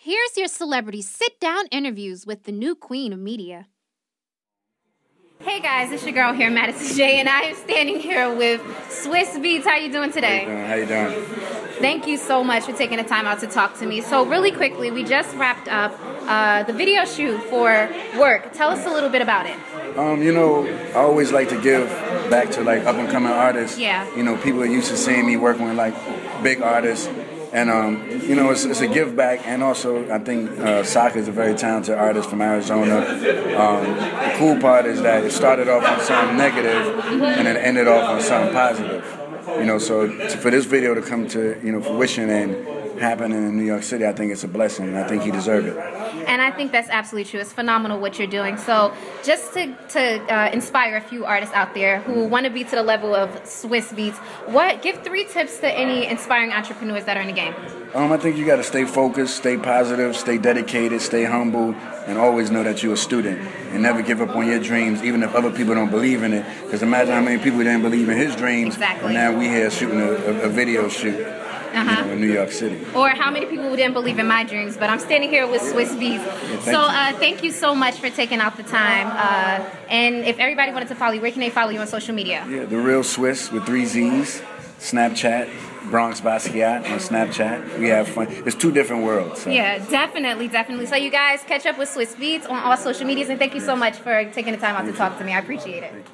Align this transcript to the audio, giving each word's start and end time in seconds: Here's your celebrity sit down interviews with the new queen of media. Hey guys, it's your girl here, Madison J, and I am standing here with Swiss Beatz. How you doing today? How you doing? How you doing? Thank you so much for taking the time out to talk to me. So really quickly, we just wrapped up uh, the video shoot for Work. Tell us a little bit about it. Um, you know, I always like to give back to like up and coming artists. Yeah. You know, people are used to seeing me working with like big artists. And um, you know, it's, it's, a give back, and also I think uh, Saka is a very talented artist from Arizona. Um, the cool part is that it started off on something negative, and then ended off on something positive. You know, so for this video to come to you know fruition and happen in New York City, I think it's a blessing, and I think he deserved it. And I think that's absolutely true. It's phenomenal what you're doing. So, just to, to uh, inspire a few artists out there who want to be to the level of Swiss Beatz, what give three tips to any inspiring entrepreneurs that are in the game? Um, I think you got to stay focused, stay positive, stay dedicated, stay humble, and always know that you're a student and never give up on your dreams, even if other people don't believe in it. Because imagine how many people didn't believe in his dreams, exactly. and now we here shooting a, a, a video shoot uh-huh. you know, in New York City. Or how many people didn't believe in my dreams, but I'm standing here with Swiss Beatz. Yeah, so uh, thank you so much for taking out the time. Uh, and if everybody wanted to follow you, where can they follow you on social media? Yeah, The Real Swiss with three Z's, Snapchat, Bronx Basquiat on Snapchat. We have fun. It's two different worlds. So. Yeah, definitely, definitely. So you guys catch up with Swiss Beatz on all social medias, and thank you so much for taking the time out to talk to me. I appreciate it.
Here's 0.00 0.36
your 0.36 0.46
celebrity 0.46 1.02
sit 1.02 1.40
down 1.40 1.66
interviews 1.72 2.24
with 2.24 2.44
the 2.44 2.52
new 2.52 2.76
queen 2.76 3.12
of 3.12 3.18
media. 3.18 3.66
Hey 5.40 5.58
guys, 5.58 5.90
it's 5.90 6.04
your 6.04 6.12
girl 6.12 6.32
here, 6.32 6.48
Madison 6.52 6.96
J, 6.96 7.18
and 7.18 7.28
I 7.28 7.40
am 7.40 7.56
standing 7.56 7.98
here 7.98 8.32
with 8.32 8.60
Swiss 8.88 9.30
Beatz. 9.30 9.64
How 9.64 9.74
you 9.76 9.90
doing 9.90 10.12
today? 10.12 10.44
How 10.44 10.76
you 10.76 10.86
doing? 10.86 11.02
How 11.02 11.08
you 11.08 11.16
doing? 11.16 11.34
Thank 11.80 12.06
you 12.06 12.16
so 12.16 12.44
much 12.44 12.62
for 12.62 12.72
taking 12.74 12.98
the 12.98 13.02
time 13.02 13.26
out 13.26 13.40
to 13.40 13.48
talk 13.48 13.76
to 13.78 13.86
me. 13.86 14.00
So 14.00 14.24
really 14.24 14.52
quickly, 14.52 14.92
we 14.92 15.02
just 15.02 15.34
wrapped 15.34 15.66
up 15.66 15.92
uh, 16.28 16.62
the 16.62 16.72
video 16.72 17.04
shoot 17.04 17.42
for 17.42 17.90
Work. 18.16 18.52
Tell 18.52 18.70
us 18.70 18.86
a 18.86 18.90
little 18.90 19.10
bit 19.10 19.20
about 19.20 19.46
it. 19.46 19.98
Um, 19.98 20.22
you 20.22 20.32
know, 20.32 20.64
I 20.90 21.00
always 21.00 21.32
like 21.32 21.48
to 21.48 21.60
give 21.60 21.88
back 22.30 22.52
to 22.52 22.62
like 22.62 22.84
up 22.84 22.94
and 22.94 23.08
coming 23.08 23.32
artists. 23.32 23.76
Yeah. 23.76 24.08
You 24.14 24.22
know, 24.22 24.36
people 24.36 24.62
are 24.62 24.66
used 24.66 24.90
to 24.90 24.96
seeing 24.96 25.26
me 25.26 25.36
working 25.36 25.66
with 25.66 25.76
like 25.76 25.94
big 26.44 26.62
artists. 26.62 27.08
And 27.52 27.70
um, 27.70 28.06
you 28.22 28.34
know, 28.34 28.50
it's, 28.50 28.64
it's, 28.64 28.80
a 28.80 28.86
give 28.86 29.16
back, 29.16 29.46
and 29.46 29.62
also 29.62 30.10
I 30.12 30.18
think 30.18 30.50
uh, 30.58 30.84
Saka 30.84 31.18
is 31.18 31.28
a 31.28 31.32
very 31.32 31.54
talented 31.54 31.96
artist 31.96 32.28
from 32.28 32.42
Arizona. 32.42 32.98
Um, 33.56 33.96
the 33.96 34.34
cool 34.36 34.60
part 34.60 34.84
is 34.84 35.00
that 35.02 35.24
it 35.24 35.32
started 35.32 35.68
off 35.68 35.82
on 35.84 36.04
something 36.04 36.36
negative, 36.36 36.98
and 37.22 37.46
then 37.46 37.56
ended 37.56 37.88
off 37.88 38.10
on 38.10 38.20
something 38.20 38.52
positive. 38.52 39.04
You 39.56 39.64
know, 39.64 39.78
so 39.78 40.08
for 40.28 40.50
this 40.50 40.66
video 40.66 40.94
to 40.94 41.00
come 41.00 41.26
to 41.28 41.58
you 41.64 41.72
know 41.72 41.80
fruition 41.80 42.28
and 42.28 43.00
happen 43.00 43.32
in 43.32 43.56
New 43.56 43.64
York 43.64 43.82
City, 43.82 44.06
I 44.06 44.12
think 44.12 44.32
it's 44.32 44.44
a 44.44 44.48
blessing, 44.48 44.88
and 44.88 44.98
I 44.98 45.08
think 45.08 45.22
he 45.22 45.30
deserved 45.30 45.68
it. 45.68 45.76
And 46.28 46.42
I 46.42 46.50
think 46.50 46.72
that's 46.72 46.90
absolutely 46.90 47.30
true. 47.30 47.40
It's 47.40 47.52
phenomenal 47.52 47.98
what 47.98 48.18
you're 48.18 48.28
doing. 48.28 48.58
So, 48.58 48.92
just 49.24 49.54
to, 49.54 49.74
to 49.88 50.00
uh, 50.32 50.50
inspire 50.52 50.96
a 50.96 51.00
few 51.00 51.24
artists 51.24 51.54
out 51.54 51.72
there 51.72 52.00
who 52.00 52.26
want 52.26 52.44
to 52.44 52.50
be 52.50 52.64
to 52.64 52.76
the 52.76 52.82
level 52.82 53.14
of 53.14 53.46
Swiss 53.46 53.90
Beatz, 53.92 54.16
what 54.46 54.82
give 54.82 55.02
three 55.02 55.24
tips 55.24 55.58
to 55.60 55.68
any 55.72 56.06
inspiring 56.06 56.52
entrepreneurs 56.52 57.06
that 57.06 57.16
are 57.16 57.22
in 57.22 57.28
the 57.28 57.32
game? 57.32 57.54
Um, 57.94 58.12
I 58.12 58.18
think 58.18 58.36
you 58.36 58.44
got 58.44 58.56
to 58.56 58.62
stay 58.62 58.84
focused, 58.84 59.38
stay 59.38 59.56
positive, 59.56 60.14
stay 60.14 60.36
dedicated, 60.36 61.00
stay 61.00 61.24
humble, 61.24 61.74
and 62.06 62.18
always 62.18 62.50
know 62.50 62.62
that 62.62 62.82
you're 62.82 62.92
a 62.92 62.96
student 62.98 63.40
and 63.72 63.82
never 63.82 64.02
give 64.02 64.20
up 64.20 64.36
on 64.36 64.46
your 64.46 64.60
dreams, 64.60 65.02
even 65.02 65.22
if 65.22 65.34
other 65.34 65.50
people 65.50 65.74
don't 65.74 65.90
believe 65.90 66.22
in 66.22 66.34
it. 66.34 66.44
Because 66.64 66.82
imagine 66.82 67.14
how 67.14 67.22
many 67.22 67.42
people 67.42 67.60
didn't 67.60 67.80
believe 67.80 68.10
in 68.10 68.18
his 68.18 68.36
dreams, 68.36 68.74
exactly. 68.74 69.06
and 69.06 69.14
now 69.14 69.36
we 69.36 69.46
here 69.46 69.70
shooting 69.70 70.00
a, 70.00 70.12
a, 70.12 70.40
a 70.42 70.48
video 70.50 70.88
shoot 70.88 71.16
uh-huh. 71.74 72.00
you 72.00 72.06
know, 72.06 72.12
in 72.12 72.20
New 72.20 72.32
York 72.32 72.52
City. 72.52 72.78
Or 72.94 73.10
how 73.10 73.30
many 73.30 73.46
people 73.46 73.74
didn't 73.76 73.94
believe 73.94 74.18
in 74.18 74.26
my 74.26 74.44
dreams, 74.44 74.76
but 74.76 74.90
I'm 74.90 74.98
standing 74.98 75.30
here 75.30 75.46
with 75.46 75.62
Swiss 75.62 75.92
Beatz. 75.92 76.24
Yeah, 76.24 76.60
so 76.60 76.80
uh, 76.80 77.12
thank 77.18 77.42
you 77.42 77.50
so 77.50 77.74
much 77.74 77.96
for 77.96 78.10
taking 78.10 78.40
out 78.40 78.56
the 78.56 78.62
time. 78.62 79.06
Uh, 79.08 79.68
and 79.88 80.24
if 80.24 80.38
everybody 80.38 80.72
wanted 80.72 80.88
to 80.88 80.94
follow 80.94 81.12
you, 81.12 81.20
where 81.20 81.32
can 81.32 81.40
they 81.40 81.50
follow 81.50 81.70
you 81.70 81.80
on 81.80 81.86
social 81.86 82.14
media? 82.14 82.46
Yeah, 82.48 82.64
The 82.64 82.78
Real 82.78 83.02
Swiss 83.02 83.50
with 83.52 83.64
three 83.66 83.86
Z's, 83.86 84.42
Snapchat, 84.78 85.50
Bronx 85.90 86.20
Basquiat 86.20 86.90
on 86.90 86.98
Snapchat. 86.98 87.78
We 87.78 87.88
have 87.88 88.08
fun. 88.08 88.28
It's 88.30 88.54
two 88.54 88.70
different 88.70 89.04
worlds. 89.04 89.42
So. 89.42 89.50
Yeah, 89.50 89.78
definitely, 89.88 90.48
definitely. 90.48 90.86
So 90.86 90.96
you 90.96 91.10
guys 91.10 91.42
catch 91.42 91.66
up 91.66 91.78
with 91.78 91.88
Swiss 91.88 92.14
Beatz 92.14 92.48
on 92.48 92.62
all 92.62 92.76
social 92.76 93.06
medias, 93.06 93.28
and 93.28 93.38
thank 93.38 93.54
you 93.54 93.60
so 93.60 93.74
much 93.74 93.96
for 93.96 94.24
taking 94.32 94.52
the 94.52 94.58
time 94.58 94.76
out 94.76 94.84
to 94.84 94.92
talk 94.92 95.18
to 95.18 95.24
me. 95.24 95.32
I 95.32 95.38
appreciate 95.38 95.82
it. 95.82 96.06